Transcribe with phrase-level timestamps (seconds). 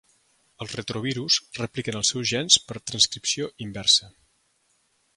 [0.63, 4.15] Els retrovirus repliquen els seus gens per transcripció inversa.